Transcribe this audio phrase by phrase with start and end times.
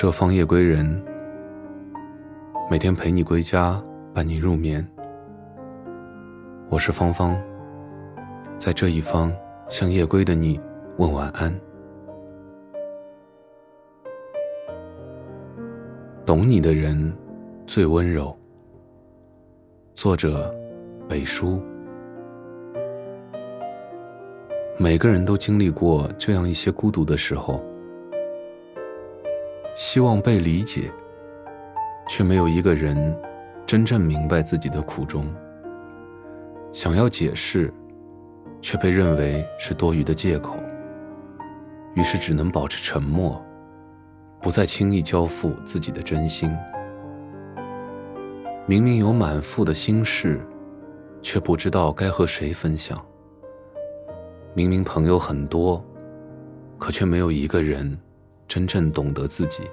[0.00, 1.04] 这方夜归人，
[2.70, 3.82] 每天陪你归家，
[4.14, 4.86] 伴你入眠。
[6.68, 7.36] 我是芳芳，
[8.56, 9.32] 在这一方
[9.68, 10.60] 向夜归的你
[10.98, 11.52] 问晚安。
[16.24, 17.12] 懂你的人
[17.66, 18.32] 最温柔。
[19.94, 20.54] 作者：
[21.08, 21.60] 北叔。
[24.78, 27.60] 每个人都经历过这样一些孤独的时候。
[29.78, 30.90] 希望被理解，
[32.08, 33.16] 却没有一个人
[33.64, 35.32] 真正明白自己的苦衷。
[36.72, 37.72] 想要解释，
[38.60, 40.56] 却被认为是多余的借口。
[41.94, 43.40] 于是只能保持沉默，
[44.42, 46.50] 不再轻易交付自己的真心。
[48.66, 50.40] 明明有满腹的心事，
[51.22, 53.00] 却不知道该和谁分享。
[54.54, 55.80] 明明朋友很多，
[56.78, 57.96] 可却没有一个人。
[58.48, 59.64] 真正懂得自己，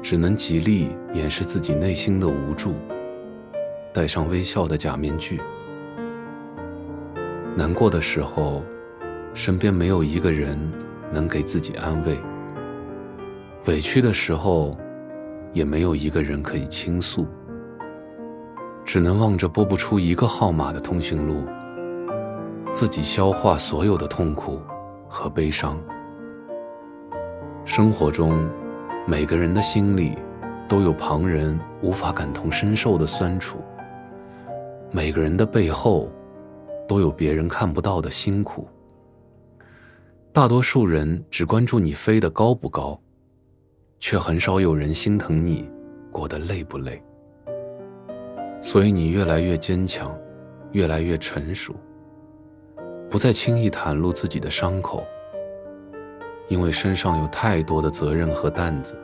[0.00, 2.72] 只能极力掩饰自己内心的无助，
[3.92, 5.38] 戴上微笑的假面具。
[7.54, 8.62] 难过的时候，
[9.34, 10.58] 身边没有一个人
[11.12, 12.16] 能给自己安慰；
[13.66, 14.74] 委屈的时候，
[15.52, 17.26] 也没有一个人可以倾诉。
[18.82, 21.44] 只能望着拨不出一个号码的通讯录，
[22.72, 24.62] 自己消化所有的痛苦
[25.06, 25.78] 和悲伤。
[27.66, 28.48] 生活中，
[29.08, 30.16] 每个人的心里
[30.68, 33.58] 都有旁人无法感同身受的酸楚。
[34.92, 36.08] 每个人的背后
[36.88, 38.68] 都有别人看不到的辛苦。
[40.32, 42.98] 大多数人只关注你飞得高不高，
[43.98, 45.68] 却很少有人心疼你
[46.12, 47.02] 过得累不累。
[48.62, 50.16] 所以你越来越坚强，
[50.70, 51.74] 越来越成熟，
[53.10, 55.04] 不再轻易袒露自己的伤口。
[56.48, 58.96] 因为身上有太多的责任和担子，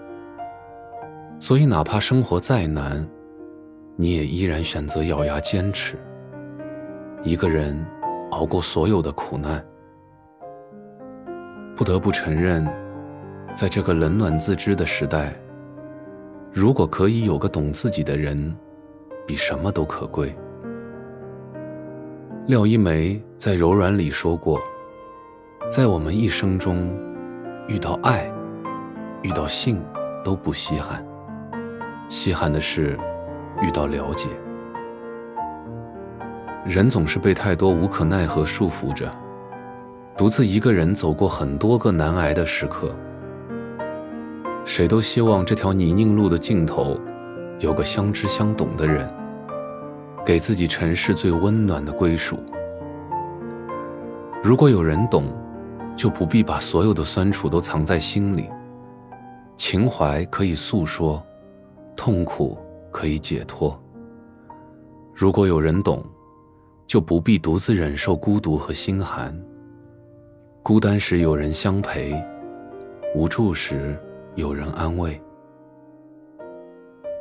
[1.40, 3.04] 所以哪怕生活再难，
[3.96, 5.96] 你也依然选择咬牙坚持，
[7.24, 7.84] 一个人
[8.30, 9.64] 熬过所有的苦难。
[11.74, 12.64] 不得不承认，
[13.56, 15.34] 在这个冷暖自知的时代，
[16.52, 18.56] 如果可以有个懂自己的人，
[19.26, 20.32] 比什么都可贵。
[22.46, 24.60] 廖一梅在《柔软》里说过，
[25.68, 26.96] 在我们一生中。
[27.68, 28.28] 遇到爱，
[29.22, 29.80] 遇到性，
[30.24, 31.04] 都不稀罕。
[32.08, 32.98] 稀罕的是
[33.60, 34.28] 遇到了解。
[36.64, 39.10] 人总是被太多无可奈何束缚着，
[40.16, 42.92] 独自一个人走过很多个难挨的时刻。
[44.64, 46.98] 谁都希望这条泥泞路的尽头，
[47.60, 49.08] 有个相知相懂的人，
[50.26, 52.38] 给自己尘世最温暖的归属。
[54.42, 55.32] 如果有人懂。
[55.96, 58.48] 就不必把所有的酸楚都藏在心里，
[59.56, 61.24] 情怀可以诉说，
[61.94, 62.58] 痛苦
[62.90, 63.78] 可以解脱。
[65.14, 66.04] 如果有人懂，
[66.86, 69.38] 就不必独自忍受孤独和心寒。
[70.62, 72.14] 孤单时有人相陪，
[73.14, 73.98] 无助时
[74.34, 75.20] 有人安慰。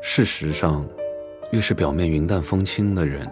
[0.01, 0.87] 事实上，
[1.51, 3.29] 越是表面云淡风轻的人，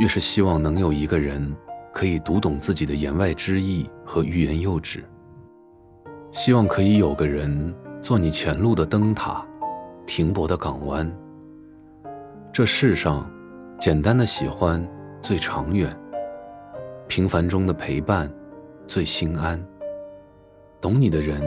[0.00, 1.54] 越是希望能有一个人。
[1.92, 5.04] 可以读懂自己的言外之意和欲言又止，
[6.30, 9.44] 希望可以有个人做你前路的灯塔，
[10.06, 11.10] 停泊的港湾。
[12.52, 13.28] 这世上，
[13.78, 14.86] 简单的喜欢
[15.20, 15.94] 最长远，
[17.08, 18.32] 平凡中的陪伴
[18.86, 19.60] 最心安，
[20.80, 21.42] 懂你的人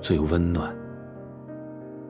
[0.00, 0.74] 最温暖。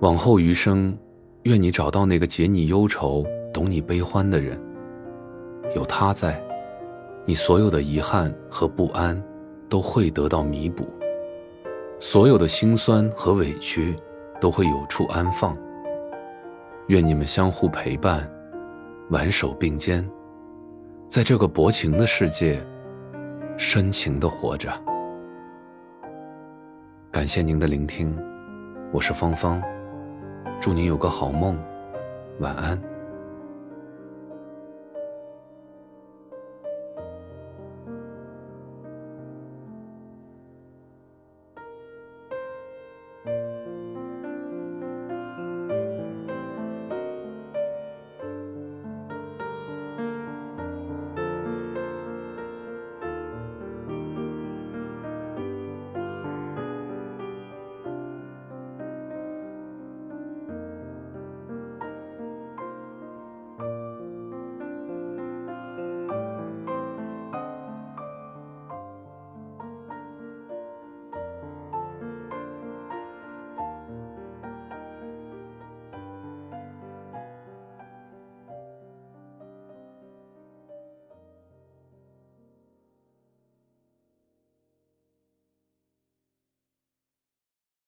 [0.01, 0.97] 往后余生，
[1.45, 4.61] 愿你找到那个解你忧愁、懂你悲欢的人，
[5.75, 6.43] 有他在。
[7.25, 9.23] 你所有的遗憾和不安，
[9.69, 10.85] 都会得到弥补；
[12.01, 13.97] 所有的辛酸和委屈，
[14.41, 15.57] 都会有处安放。
[16.89, 18.29] 愿你们相互陪伴，
[19.11, 20.07] 挽手并肩，
[21.09, 22.61] 在这个薄情的世界，
[23.57, 24.69] 深情的活着。
[27.13, 28.19] 感谢您的聆听，
[28.93, 29.63] 我是芳芳，
[30.61, 31.57] 祝您有个好梦，
[32.41, 32.92] 晚安。